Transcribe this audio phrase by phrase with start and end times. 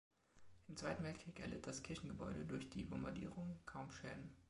[0.67, 4.35] Im Zweiten Weltkrieg erlitt das Kirchengebäude durch die Bombardierung kaum Schäden.